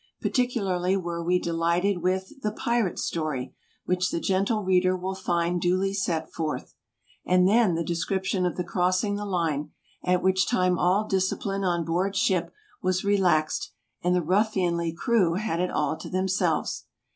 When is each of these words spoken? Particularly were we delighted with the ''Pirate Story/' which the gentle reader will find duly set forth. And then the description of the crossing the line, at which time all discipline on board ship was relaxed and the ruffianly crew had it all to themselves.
Particularly 0.19 0.97
were 0.97 1.23
we 1.23 1.37
delighted 1.37 2.01
with 2.01 2.41
the 2.41 2.51
''Pirate 2.51 2.95
Story/' 2.97 3.53
which 3.85 4.09
the 4.09 4.19
gentle 4.19 4.63
reader 4.63 4.97
will 4.97 5.13
find 5.13 5.61
duly 5.61 5.93
set 5.93 6.33
forth. 6.33 6.73
And 7.23 7.47
then 7.47 7.75
the 7.75 7.83
description 7.83 8.43
of 8.43 8.55
the 8.57 8.63
crossing 8.63 9.15
the 9.15 9.27
line, 9.27 9.73
at 10.03 10.23
which 10.23 10.47
time 10.49 10.79
all 10.79 11.05
discipline 11.07 11.63
on 11.63 11.85
board 11.85 12.15
ship 12.15 12.51
was 12.81 13.03
relaxed 13.03 13.73
and 14.01 14.15
the 14.15 14.23
ruffianly 14.23 14.91
crew 14.91 15.35
had 15.35 15.59
it 15.59 15.69
all 15.69 15.95
to 15.97 16.09
themselves. 16.09 16.87